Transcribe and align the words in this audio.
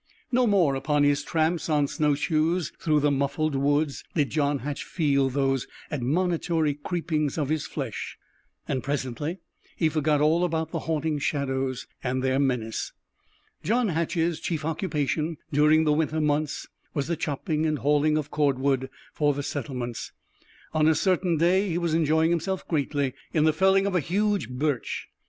No 0.31 0.47
more, 0.47 0.73
upon 0.73 1.03
his 1.03 1.23
tramps 1.23 1.69
on 1.69 1.85
snowshoes 1.87 2.73
through 2.79 3.01
the 3.01 3.11
muffled 3.11 3.53
woods, 3.53 4.03
did 4.15 4.31
John 4.31 4.57
Hatch 4.65 4.83
feel 4.83 5.29
those 5.29 5.67
admonitory 5.91 6.73
creepings 6.73 7.37
of 7.37 7.49
his 7.49 7.67
flesh, 7.67 8.17
and 8.67 8.81
presently 8.81 9.37
he 9.75 9.89
forgot 9.89 10.19
all 10.19 10.43
about 10.43 10.71
the 10.71 10.79
haunting 10.89 11.19
shadows 11.19 11.85
and 12.03 12.23
their 12.23 12.39
menace. 12.39 12.93
John 13.61 13.89
Hatch's 13.89 14.39
chief 14.39 14.65
occupation, 14.65 15.37
during 15.53 15.83
the 15.83 15.93
winter 15.93 16.19
months, 16.19 16.65
was 16.95 17.05
the 17.05 17.15
chopping 17.15 17.67
and 17.67 17.77
hauling 17.77 18.17
of 18.17 18.31
cord 18.31 18.57
wood 18.57 18.89
for 19.13 19.35
the 19.35 19.43
settlements. 19.43 20.13
On 20.73 20.87
a 20.87 20.95
certain 20.95 21.37
day 21.37 21.69
he 21.69 21.77
was 21.77 21.93
enjoying 21.93 22.31
himself 22.31 22.67
greatly 22.67 23.13
in 23.33 23.43
the 23.43 23.53
felling 23.53 23.85
of 23.85 23.93
a 23.93 23.99
huge 23.99 24.49
birch. 24.49 25.09